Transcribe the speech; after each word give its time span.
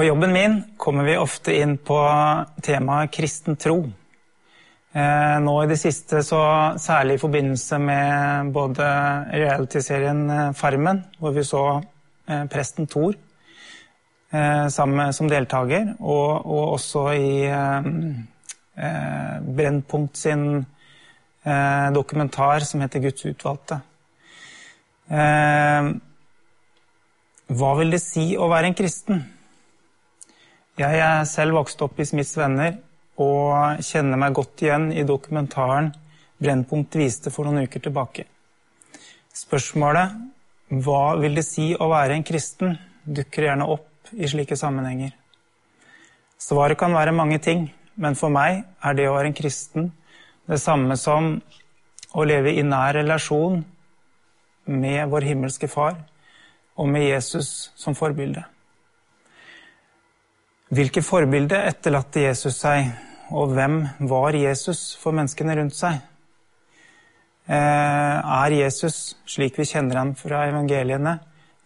På 0.00 0.04
jobben 0.04 0.32
min 0.32 0.62
kommer 0.76 1.04
vi 1.04 1.16
ofte 1.20 1.52
inn 1.60 1.74
på 1.76 1.98
temaet 2.64 3.10
kristen 3.12 3.56
tro. 3.60 3.82
Eh, 4.96 5.34
nå 5.44 5.54
i 5.60 5.66
det 5.68 5.76
siste, 5.76 6.22
så 6.24 6.38
særlig 6.80 7.18
i 7.18 7.20
forbindelse 7.20 7.76
med 7.84 8.48
både 8.54 8.86
realityserien 9.28 10.22
eh, 10.32 10.52
Farmen, 10.56 11.02
hvor 11.20 11.34
vi 11.36 11.44
så 11.44 11.64
eh, 11.76 12.46
presten 12.48 12.88
Thor 12.88 13.12
sammen 14.72 15.12
som 15.12 15.28
deltaker, 15.28 15.90
og, 15.98 16.46
og 16.46 16.72
også 16.78 17.02
i 17.18 17.50
Brennpunkt 19.58 20.16
sin 20.16 20.64
dokumentar 21.92 22.64
som 22.64 22.80
heter 22.80 23.02
Guds 23.04 23.26
utvalgte. 23.26 23.80
Hva 27.50 27.74
vil 27.82 27.90
det 27.90 28.00
si 28.06 28.30
å 28.38 28.48
være 28.54 28.70
en 28.70 28.78
kristen? 28.78 29.20
Jeg 30.80 30.96
er 30.96 31.26
selv 31.28 31.58
vokst 31.58 31.82
opp 31.84 31.98
i 32.00 32.06
Smiths 32.08 32.38
venner 32.40 32.78
og 33.20 33.82
kjenner 33.84 34.16
meg 34.16 34.32
godt 34.32 34.62
igjen 34.64 34.86
i 34.96 35.02
dokumentaren 35.04 35.90
Brennpunkt 36.40 36.94
viste 36.96 37.28
for 37.34 37.44
noen 37.44 37.66
uker 37.68 37.82
tilbake. 37.84 38.24
Spørsmålet 39.36 40.14
'Hva 40.70 41.20
vil 41.20 41.34
det 41.36 41.44
si 41.44 41.74
å 41.74 41.88
være 41.90 42.14
en 42.16 42.24
kristen?' 42.24 42.78
dukker 43.04 43.42
gjerne 43.42 43.66
opp 43.68 44.08
i 44.12 44.28
slike 44.28 44.56
sammenhenger. 44.56 45.12
Svaret 46.38 46.78
kan 46.78 46.94
være 46.94 47.12
mange 47.12 47.38
ting, 47.38 47.70
men 47.96 48.14
for 48.14 48.28
meg 48.28 48.64
er 48.82 48.94
det 48.94 49.08
å 49.08 49.14
være 49.14 49.26
en 49.26 49.34
kristen 49.34 49.92
det 50.48 50.60
samme 50.60 50.96
som 50.96 51.42
å 52.14 52.24
leve 52.24 52.54
i 52.56 52.62
nær 52.62 52.94
relasjon 52.94 53.64
med 54.66 55.10
vår 55.10 55.28
himmelske 55.28 55.68
Far 55.68 55.96
og 56.76 56.88
med 56.88 57.02
Jesus 57.02 57.70
som 57.76 57.94
forbilde. 57.94 58.44
Hvilke 60.70 61.02
forbilde 61.02 61.58
etterlatte 61.66 62.22
Jesus 62.22 62.60
seg, 62.62 62.92
og 63.34 63.56
hvem 63.56 63.80
var 64.06 64.36
Jesus 64.38 64.92
for 65.00 65.10
menneskene 65.16 65.56
rundt 65.58 65.74
seg? 65.74 65.96
Eh, 67.50 67.56
er 67.56 68.54
Jesus, 68.54 69.16
slik 69.26 69.58
vi 69.58 69.66
kjenner 69.66 69.98
ham 69.98 70.12
fra 70.14 70.44
evangeliene, 70.46 71.16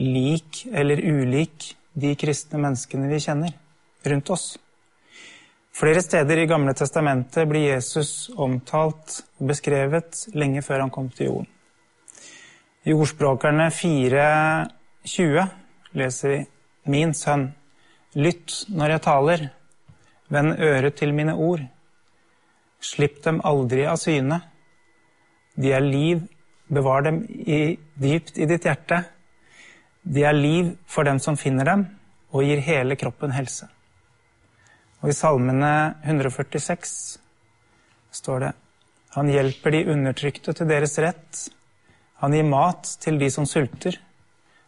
lik 0.00 0.62
eller 0.72 1.02
ulik 1.04 1.74
de 1.92 2.14
kristne 2.16 2.62
menneskene 2.62 3.10
vi 3.10 3.20
kjenner 3.20 3.52
rundt 4.08 4.32
oss? 4.32 4.46
Flere 5.76 6.00
steder 6.00 6.40
i 6.40 6.48
Gamle 6.48 6.72
testamentet 6.72 7.44
blir 7.50 7.66
Jesus 7.74 8.30
omtalt 8.32 9.18
og 9.36 9.52
beskrevet 9.52 10.22
lenge 10.32 10.64
før 10.64 10.86
han 10.86 10.94
kom 10.94 11.12
til 11.12 11.34
jorden. 11.34 11.52
I 12.88 12.96
Ordspråkerne 12.96 13.68
4.20 13.76 15.46
leser 16.00 16.32
vi 16.32 16.42
Min 16.88 17.12
sønn, 17.18 17.50
Lytt 18.14 18.62
når 18.70 18.94
jeg 18.94 19.02
taler, 19.02 19.48
vend 20.30 20.60
øret 20.62 20.94
til 20.96 21.14
mine 21.14 21.34
ord. 21.34 21.64
Slipp 22.80 23.22
dem 23.24 23.40
aldri 23.44 23.86
av 23.88 23.98
syne. 24.00 24.40
De 25.56 25.72
er 25.72 25.84
liv, 25.84 26.22
bevar 26.68 27.02
dem 27.06 27.22
i, 27.26 27.76
dypt 27.98 28.38
i 28.38 28.46
ditt 28.46 28.66
hjerte. 28.68 29.02
De 30.02 30.22
er 30.24 30.36
liv 30.36 30.74
for 30.86 31.08
dem 31.08 31.18
som 31.18 31.38
finner 31.40 31.66
dem, 31.66 31.86
og 32.30 32.46
gir 32.46 32.62
hele 32.62 32.96
kroppen 33.00 33.34
helse. 33.34 33.68
Og 35.02 35.10
i 35.10 35.16
Salmene 35.16 35.72
146 36.04 37.18
står 38.16 38.40
det 38.44 38.52
Han 39.16 39.28
hjelper 39.32 39.72
de 39.72 39.86
undertrykte 39.92 40.52
til 40.52 40.68
deres 40.68 40.98
rett. 41.00 41.46
Han 42.22 42.32
gir 42.32 42.46
mat 42.48 42.96
til 43.00 43.18
de 43.18 43.30
som 43.32 43.46
sulter. 43.48 43.98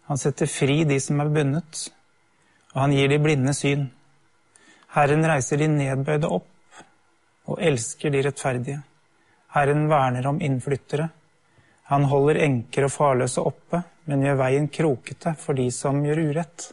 Han 0.09 0.21
setter 0.21 0.49
fri 0.49 0.83
de 0.89 0.99
som 1.01 1.21
er 1.21 1.33
bundet 1.33 1.89
og 2.79 2.85
han 2.85 2.93
gir 2.95 3.09
de 3.11 3.17
blinde 3.19 3.51
syn. 3.59 3.89
Herren 4.95 5.25
reiser 5.27 5.59
de 5.59 5.67
nedbøyde 5.73 6.29
opp 6.31 6.83
og 7.51 7.59
elsker 7.59 8.13
de 8.15 8.21
rettferdige. 8.23 8.77
Herren 9.51 9.89
verner 9.91 10.29
om 10.31 10.39
innflyttere. 10.39 11.09
Han 11.91 12.07
holder 12.07 12.39
enker 12.45 12.87
og 12.87 12.93
farløse 12.95 13.43
oppe, 13.43 13.81
men 14.07 14.23
gjør 14.23 14.39
veien 14.45 14.69
krokete 14.71 15.33
for 15.43 15.59
de 15.59 15.67
som 15.75 15.99
gjør 16.07 16.23
urett. 16.29 16.69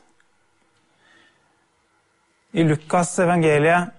I 2.53 2.67
Lukas 2.69 3.15
evangeliet 3.25 3.89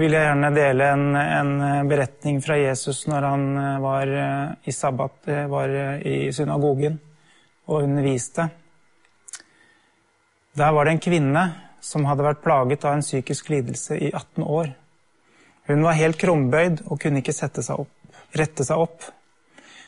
vil 0.00 0.16
jeg 0.16 0.24
gjerne 0.30 0.52
dele 0.56 0.88
en, 0.94 1.04
en, 1.20 1.52
beretning 1.92 2.40
fra 2.40 2.56
Jesus 2.56 3.04
når 3.10 3.28
han 3.28 3.46
var 3.84 4.16
i 4.64 4.72
sabbat, 4.72 5.28
var 5.52 5.76
i 6.00 6.32
synagogen 6.32 6.96
og 7.68 7.82
underviste. 7.82 8.48
Der 10.56 10.72
var 10.72 10.84
det 10.84 10.92
en 10.92 11.00
kvinne 11.00 11.42
som 11.80 12.04
hadde 12.04 12.26
vært 12.26 12.42
plaget 12.44 12.84
av 12.84 12.98
en 12.98 13.04
psykisk 13.04 13.48
lidelse 13.48 13.96
i 13.96 14.10
18 14.12 14.44
år. 14.44 14.74
Hun 15.70 15.84
var 15.86 15.96
helt 15.96 16.18
krumbøyd 16.20 16.82
og 16.90 16.98
kunne 17.00 17.22
ikke 17.22 17.32
seg 17.32 17.72
opp, 17.72 17.92
rette 18.36 18.66
seg 18.66 18.82
opp. 18.82 19.06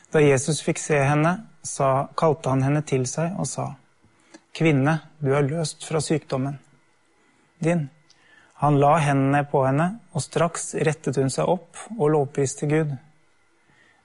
Da 0.09 0.23
Jesus 0.23 0.63
fikk 0.65 0.81
se 0.81 0.97
henne, 1.05 1.35
sa, 1.61 2.07
kalte 2.17 2.49
han 2.49 2.63
henne 2.65 2.81
til 2.81 3.05
seg 3.09 3.37
og 3.37 3.49
sa, 3.49 3.73
Kvinne, 4.55 5.01
du 5.19 5.33
er 5.35 5.45
løst 5.45 5.83
fra 5.85 5.99
sykdommen 6.01 6.57
din. 7.59 7.89
Han 8.63 8.79
la 8.79 8.93
hendene 9.03 9.43
på 9.51 9.65
henne, 9.65 9.87
og 10.15 10.23
straks 10.23 10.73
rettet 10.87 11.19
hun 11.19 11.29
seg 11.33 11.51
opp 11.51 11.85
og 11.97 12.09
lovpriste 12.13 12.69
Gud. 12.71 12.95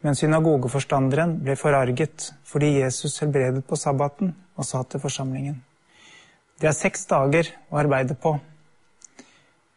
Men 0.03 0.19
synagogeforstanderen 0.19 1.39
ble 1.45 1.57
forarget 1.61 2.33
fordi 2.51 2.75
Jesus 2.81 3.21
helbredet 3.23 3.65
på 3.65 3.79
sabbaten, 3.79 4.35
og 4.59 4.67
sa 4.67 4.83
til 4.85 5.01
forsamlingen 5.01 5.61
det 6.61 6.69
er 6.69 6.77
seks 6.77 7.07
dager 7.09 7.49
å 7.71 7.79
arbeide 7.81 8.15
på. 8.21 8.35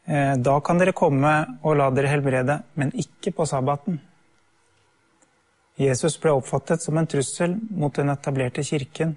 Eh, 0.06 0.34
da 0.36 0.58
kan 0.60 0.82
dere 0.82 0.96
komme 0.96 1.34
og 1.64 1.78
la 1.80 1.88
dere 1.96 2.12
helbrede, 2.12 2.60
men 2.76 2.92
ikke 2.92 3.32
på 3.36 3.48
sabbaten. 3.48 4.02
Jesus 5.80 6.20
ble 6.22 6.36
oppfattet 6.36 6.84
som 6.84 7.00
en 7.00 7.08
trussel 7.10 7.56
mot 7.72 7.96
den 7.96 8.12
etablerte 8.14 8.66
kirken 8.68 9.16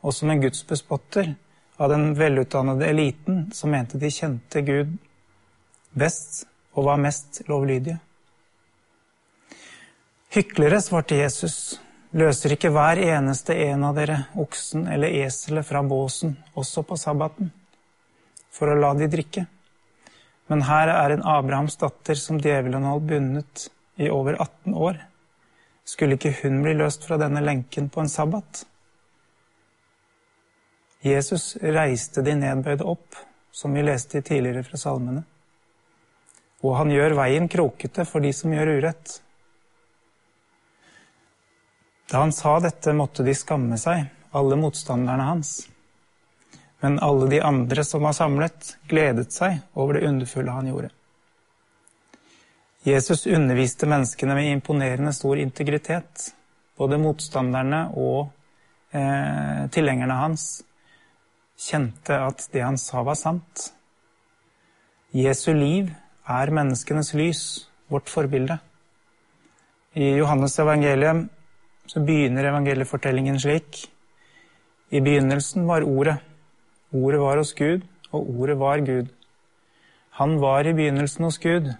og 0.00 0.14
som 0.14 0.30
en 0.30 0.40
gudsbespotter 0.40 1.34
av 1.76 1.90
den 1.92 2.14
velutdannede 2.16 2.86
eliten 2.86 3.48
som 3.52 3.74
mente 3.74 3.98
de 4.00 4.10
kjente 4.14 4.62
Gud 4.64 4.94
best 5.98 6.46
og 6.78 6.86
var 6.86 7.02
mest 7.02 7.42
lovlydige. 7.50 7.98
Hyklere, 10.32 10.80
svarte 10.84 11.16
Jesus, 11.16 11.78
Løser 12.16 12.54
ikke 12.54 12.70
hver 12.72 12.96
eneste 13.04 13.52
en 13.66 13.82
av 13.84 13.98
dere 13.98 14.22
oksen 14.40 14.86
eller 14.88 15.12
eselet 15.26 15.66
fra 15.68 15.82
båsen, 15.84 16.38
også 16.56 16.82
på 16.88 16.96
sabbaten, 16.96 17.50
for 18.48 18.72
å 18.72 18.78
la 18.78 18.94
de 18.96 19.10
drikke? 19.12 19.44
Men 20.48 20.64
her 20.64 20.88
er 20.88 21.12
en 21.12 21.26
Abrahams 21.28 21.76
datter 21.76 22.16
som 22.16 22.40
djevelen 22.40 22.86
holdt 22.88 23.10
bundet 23.10 23.66
i 24.00 24.08
over 24.08 24.38
18 24.40 24.72
år. 24.72 25.02
Skulle 25.84 26.16
ikke 26.16 26.32
hun 26.40 26.62
bli 26.64 26.72
løst 26.78 27.04
fra 27.04 27.20
denne 27.20 27.44
lenken 27.44 27.90
på 27.92 28.00
en 28.00 28.08
sabbat? 28.12 28.64
Jesus 31.04 31.58
reiste 31.60 32.24
de 32.24 32.34
nedbøyde 32.40 32.88
opp, 32.88 33.20
som 33.52 33.76
vi 33.76 33.84
leste 33.84 34.22
tidligere 34.24 34.64
fra 34.64 34.80
salmene. 34.80 35.26
Og 36.64 36.74
han 36.80 36.90
gjør 36.90 37.18
veien 37.20 37.52
krokete 37.52 38.08
for 38.08 38.24
de 38.24 38.32
som 38.34 38.52
gjør 38.54 38.78
urett. 38.80 39.18
Da 42.10 42.18
han 42.18 42.32
sa 42.32 42.56
dette, 42.60 42.92
måtte 42.96 43.24
de 43.24 43.34
skamme 43.36 43.76
seg, 43.80 44.06
alle 44.32 44.56
motstanderne 44.56 45.26
hans. 45.28 45.68
Men 46.80 46.96
alle 47.04 47.26
de 47.28 47.40
andre 47.44 47.84
som 47.84 48.06
var 48.06 48.14
samlet, 48.16 48.76
gledet 48.88 49.34
seg 49.34 49.58
over 49.74 49.98
det 49.98 50.08
underfulle 50.08 50.54
han 50.54 50.70
gjorde. 50.70 50.90
Jesus 52.86 53.26
underviste 53.26 53.88
menneskene 53.90 54.38
med 54.38 54.52
imponerende 54.52 55.12
stor 55.12 55.36
integritet. 55.36 56.30
Både 56.78 56.96
motstanderne 57.02 57.88
og 57.98 58.30
eh, 58.94 59.66
tilhengerne 59.74 60.20
hans 60.22 60.46
kjente 61.58 62.16
at 62.22 62.46
det 62.54 62.62
han 62.62 62.78
sa, 62.80 63.02
var 63.02 63.18
sant. 63.18 63.72
Jesu 65.12 65.50
liv 65.52 65.90
er 66.28 66.54
menneskenes 66.54 67.12
lys, 67.18 67.42
vårt 67.88 68.08
forbilde. 68.08 68.58
I 69.98 70.14
Johannes 70.20 70.58
evangelium 70.62 71.26
så 71.88 72.02
begynner 72.04 72.50
evangeliefortellingen 72.50 73.38
slik. 73.40 73.86
I 74.90 75.00
begynnelsen 75.00 75.66
var 75.68 75.86
Ordet. 75.86 76.18
Ordet 76.92 77.20
var 77.20 77.36
hos 77.36 77.54
Gud, 77.54 77.80
og 78.12 78.28
Ordet 78.40 78.58
var 78.58 78.80
Gud. 78.84 79.08
Han 80.20 80.40
var 80.40 80.66
i 80.66 80.72
begynnelsen 80.72 81.24
hos 81.24 81.38
Gud. 81.38 81.72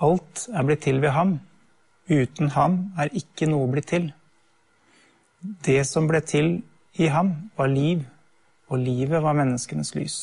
Alt 0.00 0.48
er 0.54 0.64
blitt 0.64 0.82
til 0.86 1.02
ved 1.02 1.10
ham. 1.10 1.40
Uten 2.08 2.48
ham 2.48 2.78
er 2.98 3.12
ikke 3.12 3.48
noe 3.50 3.68
blitt 3.72 3.90
til. 3.92 4.12
Det 5.64 5.84
som 5.86 6.08
ble 6.08 6.20
til 6.20 6.62
i 6.94 7.06
ham, 7.12 7.50
var 7.56 7.68
liv, 7.68 8.06
og 8.68 8.78
livet 8.78 9.22
var 9.22 9.36
menneskenes 9.36 9.94
lys. 9.94 10.16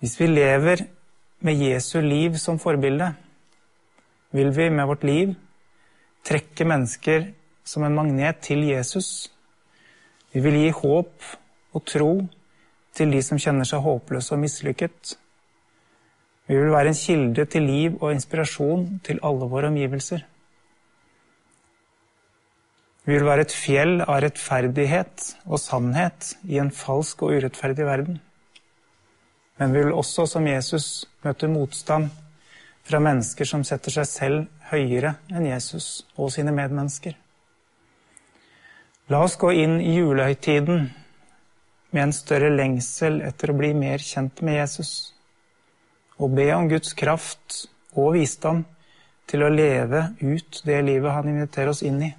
Hvis 0.00 0.16
vi 0.20 0.26
lever 0.26 0.86
med 1.40 1.60
Jesu 1.60 2.00
liv 2.00 2.36
som 2.40 2.58
forbilde, 2.58 3.12
vil 4.32 4.56
vi 4.56 4.68
med 4.68 4.86
vårt 4.86 5.04
liv 5.04 5.34
trekke 6.26 6.66
mennesker 6.68 7.30
som 7.64 7.84
en 7.86 7.94
magnet 7.94 8.42
til 8.44 8.64
Jesus. 8.68 9.30
Vi 10.32 10.42
vil 10.44 10.58
gi 10.60 10.70
håp 10.74 11.30
og 11.74 11.84
tro 11.86 12.12
til 12.96 13.14
de 13.14 13.22
som 13.22 13.38
kjenner 13.40 13.68
seg 13.68 13.82
håpløse 13.84 14.34
og 14.34 14.42
mislykket. 14.42 15.16
Vi 16.50 16.58
vil 16.58 16.72
være 16.74 16.90
en 16.90 16.98
kilde 16.98 17.46
til 17.46 17.66
liv 17.66 17.98
og 18.00 18.12
inspirasjon 18.14 18.86
til 19.06 19.22
alle 19.22 19.46
våre 19.50 19.70
omgivelser. 19.70 20.24
Vi 23.06 23.14
vil 23.14 23.26
være 23.26 23.46
et 23.46 23.54
fjell 23.54 24.00
av 24.04 24.20
rettferdighet 24.24 25.30
og 25.46 25.62
sannhet 25.62 26.34
i 26.50 26.58
en 26.62 26.72
falsk 26.74 27.22
og 27.24 27.38
urettferdig 27.38 27.86
verden. 27.86 28.18
Men 29.58 29.74
vi 29.74 29.84
vil 29.84 29.96
også, 29.96 30.26
som 30.26 30.46
Jesus, 30.46 31.06
møte 31.24 31.48
motstand 31.50 32.10
fra 32.86 33.00
mennesker 33.02 33.48
som 33.48 33.64
setter 33.66 33.94
seg 33.94 34.08
selv 34.08 34.70
høyere 34.70 35.16
enn 35.32 35.46
Jesus 35.48 36.06
og 36.16 36.32
sine 36.34 36.54
medmennesker. 36.54 37.16
La 39.10 39.22
oss 39.26 39.36
gå 39.40 39.50
inn 39.58 39.80
i 39.82 39.96
julehøytiden 39.96 40.84
med 41.90 42.02
en 42.02 42.14
større 42.14 42.52
lengsel 42.54 43.20
etter 43.26 43.50
å 43.50 43.58
bli 43.58 43.72
mer 43.74 44.02
kjent 44.04 44.42
med 44.46 44.60
Jesus 44.60 44.92
og 46.20 46.36
be 46.36 46.50
om 46.54 46.68
Guds 46.70 46.92
kraft 46.94 47.64
og 47.98 48.14
visdom 48.14 48.62
til 49.30 49.44
å 49.44 49.52
leve 49.52 50.10
ut 50.20 50.60
det 50.66 50.80
livet 50.86 51.14
han 51.14 51.30
inviterer 51.30 51.72
oss 51.72 51.82
inn 51.86 52.02
i. 52.04 52.10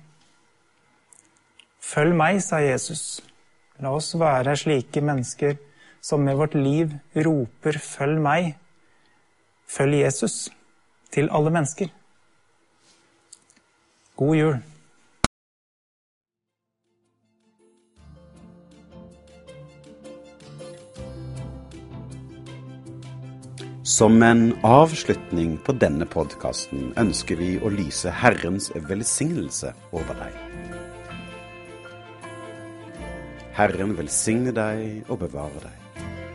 Følg 1.81 2.15
meg, 2.15 2.39
sa 2.43 2.61
Jesus. 2.63 3.21
La 3.81 3.91
oss 3.95 4.13
være 4.19 4.55
slike 4.57 5.03
mennesker 5.03 5.57
som 6.01 6.23
med 6.25 6.37
vårt 6.37 6.55
liv 6.55 6.93
roper 7.15 7.77
'følg 7.77 8.21
meg', 8.21 8.55
følg 9.71 10.03
Jesus, 10.03 10.49
til 11.11 11.29
alle 11.31 11.51
mennesker. 11.51 11.87
God 14.15 14.35
jul. 14.35 14.59
Som 23.83 24.23
en 24.23 24.53
avslutning 24.63 25.57
på 25.65 25.73
denne 25.75 26.05
podkasten 26.07 26.93
ønsker 27.01 27.39
vi 27.41 27.55
å 27.59 27.71
lyse 27.73 28.13
Herrens 28.21 28.69
velsignelse 28.87 29.73
over 29.91 30.15
deg. 30.21 30.39
Herren 33.57 33.97
velsigne 33.97 34.55
deg 34.55 35.11
og 35.11 35.25
bevare 35.25 35.65
deg. 35.65 35.80